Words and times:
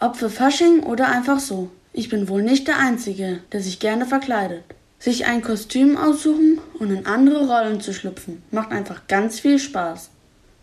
Ob 0.00 0.14
für 0.14 0.30
Fasching 0.30 0.84
oder 0.84 1.08
einfach 1.08 1.40
so. 1.40 1.70
Ich 1.92 2.08
bin 2.08 2.28
wohl 2.28 2.44
nicht 2.44 2.68
der 2.68 2.78
Einzige, 2.78 3.40
der 3.50 3.60
sich 3.60 3.80
gerne 3.80 4.06
verkleidet. 4.06 4.62
Sich 5.00 5.26
ein 5.26 5.42
Kostüm 5.42 5.96
aussuchen 5.96 6.60
und 6.78 6.92
in 6.92 7.06
andere 7.06 7.48
Rollen 7.48 7.80
zu 7.80 7.92
schlüpfen, 7.92 8.40
macht 8.52 8.70
einfach 8.70 9.08
ganz 9.08 9.40
viel 9.40 9.58
Spaß. 9.58 10.10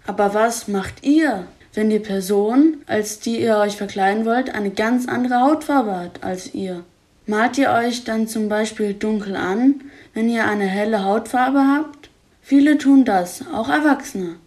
Aber 0.08 0.34
was 0.34 0.70
macht 0.70 1.04
ihr, 1.04 1.48
wenn 1.74 1.90
die 1.90 2.00
Person, 2.00 2.78
als 2.88 3.20
die 3.20 3.42
ihr 3.42 3.58
euch 3.58 3.76
verkleiden 3.76 4.26
wollt, 4.26 4.56
eine 4.56 4.71
ganz 4.71 5.06
andere 5.06 5.42
Hautfarbe 5.42 5.97
hat 5.97 6.24
als 6.24 6.54
ihr? 6.54 6.86
Malt 7.26 7.58
ihr 7.58 7.72
euch 7.72 8.06
dann 8.06 8.29
zum 8.29 8.47
Beispiel 8.47 8.94
dunkel 8.94 9.36
an, 9.36 9.81
wenn 10.13 10.29
ihr 10.29 10.46
eine 10.46 10.65
helle 10.65 11.04
Hautfarbe 11.04 11.60
habt? 11.60 12.10
Viele 12.42 12.78
tun 12.78 13.04
das, 13.04 13.44
auch 13.54 13.67
Erwachsene. 13.67 14.38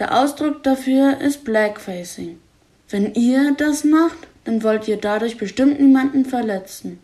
Der 0.00 0.18
Ausdruck 0.20 0.64
dafür 0.64 1.20
ist 1.20 1.44
Blackfacing. 1.44 2.40
Wenn 2.92 3.14
ihr 3.14 3.54
das 3.56 3.84
macht, 3.84 4.18
dann 4.44 4.62
wollt 4.62 4.86
ihr 4.86 4.98
dadurch 4.98 5.38
bestimmt 5.38 5.80
niemanden 5.80 6.26
verletzen. 6.26 6.98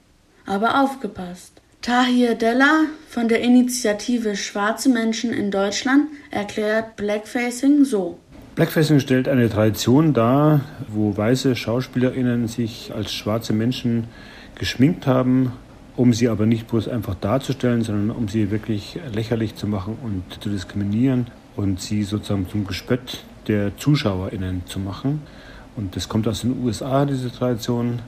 Aber 0.44 0.82
aufgepasst. 0.82 1.62
Tahir 1.80 2.34
Della 2.34 2.82
von 3.08 3.28
der 3.28 3.40
Initiative 3.40 4.36
Schwarze 4.36 4.90
Menschen 4.90 5.32
in 5.32 5.50
Deutschland 5.50 6.08
erklärt 6.30 6.96
Blackfacing 6.96 7.86
so. 7.86 8.18
Blackfacing 8.54 9.00
stellt 9.00 9.28
eine 9.28 9.48
Tradition 9.48 10.12
dar, 10.12 10.60
wo 10.88 11.16
weiße 11.16 11.56
Schauspielerinnen 11.56 12.48
sich 12.48 12.92
als 12.94 13.14
schwarze 13.14 13.54
Menschen 13.54 14.04
geschminkt 14.56 15.06
haben, 15.06 15.52
um 15.96 16.12
sie 16.12 16.28
aber 16.28 16.44
nicht 16.44 16.68
bloß 16.68 16.88
einfach 16.88 17.14
darzustellen, 17.14 17.80
sondern 17.80 18.14
um 18.14 18.28
sie 18.28 18.50
wirklich 18.50 18.98
lächerlich 19.14 19.54
zu 19.54 19.66
machen 19.66 19.96
und 20.02 20.42
zu 20.42 20.50
diskriminieren 20.50 21.28
und 21.56 21.80
sie 21.80 22.02
sozusagen 22.02 22.46
zum 22.46 22.66
Gespött 22.66 23.24
der 23.46 23.74
ZuschauerInnen 23.78 24.66
zu 24.66 24.80
machen. 24.80 25.22
Und 25.78 25.94
das 25.94 26.08
kommt 26.08 26.26
aus 26.26 26.40
den 26.40 26.60
USA, 26.64 27.04
diese 27.04 27.30
Tradition, 27.30 28.00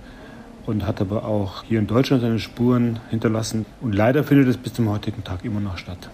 und 0.66 0.86
hat 0.86 1.00
aber 1.00 1.24
auch 1.24 1.62
hier 1.62 1.78
in 1.78 1.86
Deutschland 1.86 2.20
seine 2.20 2.40
Spuren 2.40 2.98
hinterlassen. 3.10 3.64
Und 3.80 3.94
leider 3.94 4.24
findet 4.24 4.48
es 4.48 4.56
bis 4.56 4.74
zum 4.74 4.90
heutigen 4.90 5.22
Tag 5.22 5.44
immer 5.44 5.60
noch 5.60 5.78
statt. 5.78 6.10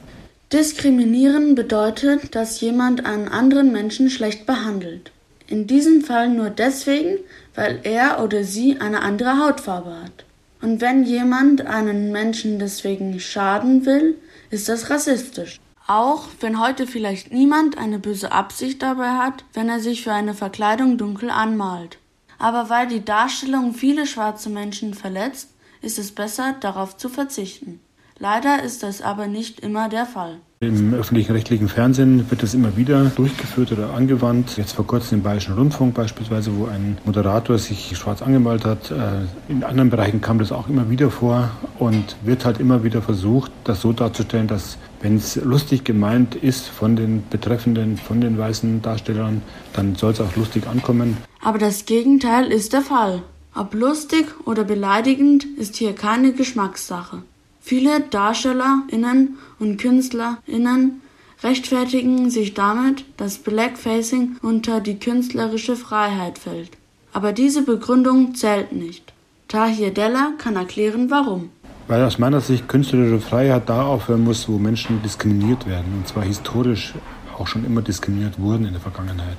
Diskriminieren 0.53 1.55
bedeutet, 1.55 2.35
dass 2.35 2.61
jemand 2.61 3.07
einen 3.07 3.29
anderen 3.29 3.73
Menschen 3.73 4.11
schlecht 4.11 4.45
behandelt. 4.45 5.13
In 5.47 5.67
diesem 5.67 6.03
Fall 6.03 6.29
nur 6.29 6.51
deswegen, 6.51 7.17
weil 7.55 7.81
er 7.85 8.23
oder 8.23 8.45
sie 8.45 8.79
eine 8.79 9.01
andere 9.01 9.39
Hautfarbe 9.39 9.97
hat. 10.05 10.25
Und 10.61 10.83
wenn 10.83 11.05
jemand 11.05 11.67
einen 11.67 12.13
Menschen 12.13 12.59
deswegen 12.59 13.19
schaden 13.19 13.87
will, 13.87 14.17
ist 14.51 14.69
das 14.69 14.91
rassistisch. 14.91 15.59
Auch 15.87 16.25
wenn 16.41 16.61
heute 16.61 16.87
vielleicht 16.87 17.33
niemand 17.33 17.79
eine 17.79 18.01
böse 18.01 18.33
Absicht 18.33 18.83
dabei 18.83 19.11
hat, 19.11 19.45
wenn 19.53 19.69
er 19.69 19.79
sich 19.79 20.03
für 20.03 20.13
eine 20.13 20.35
Verkleidung 20.35 20.99
dunkel 20.99 21.31
anmalt. 21.31 21.99
Aber 22.39 22.69
weil 22.69 22.89
die 22.89 23.05
Darstellung 23.05 23.73
viele 23.73 24.07
schwarze 24.07 24.51
Menschen 24.51 24.95
verletzt, 24.95 25.51
ist 25.81 25.99
es 25.99 26.13
besser, 26.13 26.57
darauf 26.61 26.97
zu 26.97 27.09
verzichten. 27.09 27.81
Leider 28.19 28.63
ist 28.63 28.83
das 28.83 29.03
aber 29.03 29.27
nicht 29.27 29.61
immer 29.61 29.89
der 29.89 30.07
Fall. 30.07 30.39
Im 30.61 30.95
öffentlichen 30.95 31.33
rechtlichen 31.33 31.69
Fernsehen 31.69 32.31
wird 32.31 32.43
das 32.43 32.55
immer 32.55 32.79
wieder 32.79 33.05
durchgeführt 33.15 33.73
oder 33.73 33.93
angewandt. 33.93 34.57
Jetzt 34.57 34.73
vor 34.73 34.87
kurzem 34.87 35.19
im 35.19 35.23
Bayerischen 35.23 35.55
Rundfunk 35.55 35.95
beispielsweise, 35.95 36.51
wo 36.57 36.65
ein 36.65 36.97
Moderator 37.05 37.59
sich 37.59 37.95
schwarz 37.95 38.23
angemalt 38.23 38.65
hat. 38.65 38.91
Äh, 38.91 39.53
in 39.53 39.63
anderen 39.63 39.91
Bereichen 39.91 40.23
kam 40.23 40.39
das 40.39 40.53
auch 40.53 40.67
immer 40.71 40.89
wieder 40.89 41.11
vor 41.11 41.51
und 41.79 42.17
wird 42.25 42.47
halt 42.47 42.59
immer 42.59 42.83
wieder 42.85 43.03
versucht, 43.03 43.53
das 43.65 43.83
so 43.83 43.93
darzustellen, 43.93 44.49
dass 44.49 44.79
wenn 45.07 45.19
es 45.19 45.37
lustig 45.37 45.85
gemeint 45.85 46.35
ist 46.35 46.67
von 46.67 46.97
den 46.97 47.23
Betreffenden, 47.31 47.97
von 47.97 48.21
den 48.21 48.37
weißen 48.39 48.83
Darstellern, 48.83 49.41
dann 49.73 49.95
soll 49.95 50.11
es 50.11 50.21
auch 50.21 50.35
lustig 50.35 50.67
ankommen. 50.67 51.17
Aber 51.41 51.59
das 51.59 51.87
Gegenteil 51.87 52.51
ist 52.51 52.73
der 52.73 52.83
Fall. 52.83 53.23
Ob 53.55 53.73
lustig 53.75 54.27
oder 54.47 54.65
beleidigend 54.65 55.45
ist 55.45 55.77
hier 55.77 55.93
keine 55.93 56.33
Geschmackssache. 56.33 57.23
Viele 57.61 58.01
DarstellerInnen 58.01 59.39
und 59.61 59.77
KünstlerInnen 59.77 61.01
rechtfertigen 61.45 62.29
sich 62.29 62.55
damit, 62.55 63.05
dass 63.17 63.39
Blackfacing 63.39 64.39
unter 64.43 64.81
die 64.81 64.99
künstlerische 64.99 65.77
Freiheit 65.77 66.37
fällt. 66.41 66.71
Aber 67.13 67.33
diese 67.33 67.63
Begründung 67.63 68.35
zählt 68.35 68.73
nicht. 68.73 69.13
Tahir 69.47 69.93
Della 69.93 70.33
kann 70.37 70.57
erklären, 70.57 71.11
warum. 71.11 71.51
Weil 71.89 72.03
aus 72.03 72.19
meiner 72.19 72.41
Sicht 72.41 72.69
künstlerische 72.69 73.21
Freiheit 73.21 73.69
da 73.69 73.83
aufhören 73.85 74.25
muss, 74.25 74.49
wo 74.49 74.59
Menschen 74.59 75.03
diskriminiert 75.03 75.67
werden. 75.67 75.93
Und 75.99 76.09
zwar 76.09 76.25
historisch 76.25 76.95
auch 77.39 77.47
schon 77.47 77.65
immer 77.65 77.83
diskriminiert 77.83 78.39
wurden 78.41 78.67
in 78.67 78.73
der 78.73 78.81
Vergangenheit. 78.81 79.37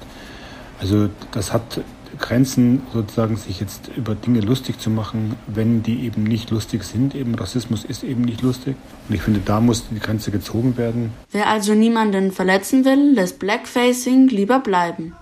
Also 0.79 1.09
das 1.31 1.51
hat 1.51 1.81
Grenzen, 2.19 2.81
sozusagen 2.93 3.35
sich 3.35 3.59
jetzt 3.59 3.89
über 3.95 4.15
Dinge 4.15 4.39
lustig 4.39 4.79
zu 4.79 4.89
machen, 4.89 5.35
wenn 5.47 5.83
die 5.83 6.05
eben 6.05 6.23
nicht 6.23 6.49
lustig 6.51 6.83
sind. 6.83 7.15
Eben 7.15 7.35
Rassismus 7.35 7.83
ist 7.83 8.03
eben 8.03 8.21
nicht 8.21 8.41
lustig. 8.41 8.75
Und 9.07 9.15
ich 9.15 9.21
finde, 9.21 9.41
da 9.43 9.59
muss 9.59 9.89
die 9.89 9.99
Grenze 9.99 10.31
gezogen 10.31 10.77
werden. 10.77 11.11
Wer 11.31 11.47
also 11.47 11.73
niemanden 11.73 12.31
verletzen 12.31 12.85
will, 12.85 13.13
lässt 13.13 13.39
Blackfacing 13.39 14.27
lieber 14.29 14.59
bleiben. 14.59 15.13